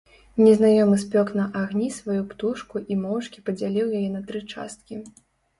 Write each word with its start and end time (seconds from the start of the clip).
Незнаёмы 0.43 0.97
спёк 1.03 1.33
на 1.41 1.43
агні 1.61 1.89
сваю 1.99 2.23
птушку 2.31 2.75
і 2.95 2.97
моўчкі 3.05 3.45
падзяліў 3.51 3.95
яе 4.01 4.09
на 4.15 4.21
тры 4.31 4.39
часткі. 4.57 5.03